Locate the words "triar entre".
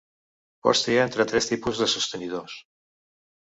0.85-1.27